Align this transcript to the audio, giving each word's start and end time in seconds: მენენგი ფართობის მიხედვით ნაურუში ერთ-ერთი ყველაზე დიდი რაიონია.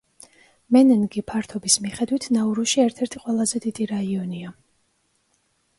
მენენგი 0.75 1.21
ფართობის 1.31 1.75
მიხედვით 1.85 2.25
ნაურუში 2.39 2.83
ერთ-ერთი 2.87 3.25
ყველაზე 3.27 3.63
დიდი 3.69 3.89
რაიონია. 3.95 4.57